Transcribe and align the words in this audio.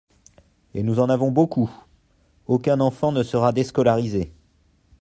Et 0.73 0.81
nous 0.81 0.99
en 0.99 1.09
avons 1.11 1.29
beaucoup! 1.29 1.69
Aucun 2.47 2.79
enfant 2.79 3.11
ne 3.11 3.21
sera 3.21 3.51
déscolarisé. 3.51 4.33